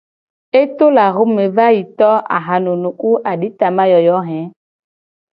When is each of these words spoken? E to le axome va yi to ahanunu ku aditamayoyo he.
E 0.59 0.61
to 0.77 0.85
le 0.95 1.01
axome 1.09 1.45
va 1.57 1.67
yi 1.75 1.83
to 1.99 2.11
ahanunu 2.37 2.89
ku 3.01 3.09
aditamayoyo 3.31 4.17
he. 4.27 4.39